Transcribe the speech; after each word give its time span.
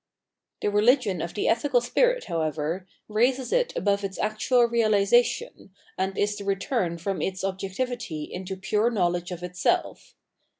The 0.63 0.69
rehgion 0.69 1.23
of 1.23 1.35
the 1.35 1.47
ethical 1.47 1.79
spirit, 1.79 2.23
however, 2.23 2.87
raises 3.07 3.53
it 3.53 3.71
above 3.75 4.03
its 4.03 4.17
actual 4.17 4.67
reahsation, 4.67 5.69
and 5.95 6.17
is 6.17 6.37
the 6.37 6.43
return 6.43 6.97
from 6.97 7.21
its 7.21 7.43
objectivity 7.43 8.23
into 8.23 8.57
pure 8.57 8.89
knowledge 8.89 9.29
of 9.29 9.43
itself. 9.43 10.15